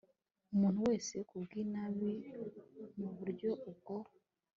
Umuntu 0.53 0.79
wese 0.87 1.15
ku 1.27 1.35
bw 1.43 1.51
inabi 1.63 2.11
mu 3.01 3.09
buryo 3.17 3.49
ubwo 3.69 3.95